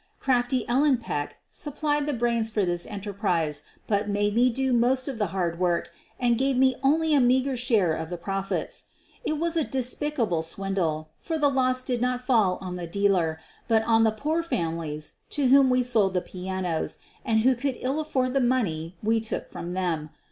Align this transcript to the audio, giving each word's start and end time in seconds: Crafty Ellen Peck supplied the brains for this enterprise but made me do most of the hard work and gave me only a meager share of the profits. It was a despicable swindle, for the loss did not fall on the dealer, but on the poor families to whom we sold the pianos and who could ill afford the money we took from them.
Crafty 0.19 0.67
Ellen 0.67 0.97
Peck 0.97 1.37
supplied 1.51 2.07
the 2.07 2.11
brains 2.13 2.49
for 2.49 2.65
this 2.65 2.87
enterprise 2.87 3.61
but 3.85 4.09
made 4.09 4.33
me 4.33 4.49
do 4.49 4.73
most 4.73 5.07
of 5.07 5.19
the 5.19 5.27
hard 5.27 5.59
work 5.59 5.91
and 6.19 6.39
gave 6.39 6.57
me 6.57 6.75
only 6.81 7.13
a 7.13 7.21
meager 7.21 7.55
share 7.55 7.93
of 7.93 8.09
the 8.09 8.17
profits. 8.17 8.85
It 9.23 9.37
was 9.37 9.55
a 9.55 9.63
despicable 9.63 10.41
swindle, 10.41 11.11
for 11.19 11.37
the 11.37 11.49
loss 11.51 11.83
did 11.83 12.01
not 12.01 12.19
fall 12.19 12.57
on 12.61 12.77
the 12.77 12.87
dealer, 12.87 13.39
but 13.67 13.83
on 13.83 14.03
the 14.03 14.09
poor 14.11 14.41
families 14.41 15.11
to 15.37 15.49
whom 15.49 15.69
we 15.69 15.83
sold 15.83 16.15
the 16.15 16.21
pianos 16.21 16.97
and 17.23 17.41
who 17.41 17.53
could 17.53 17.77
ill 17.79 17.99
afford 17.99 18.33
the 18.33 18.41
money 18.41 18.97
we 19.03 19.19
took 19.19 19.51
from 19.51 19.73
them. 19.73 20.09